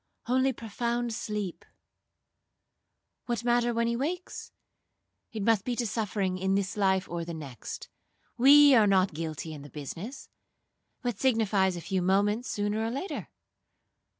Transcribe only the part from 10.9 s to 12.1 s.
What signifies a few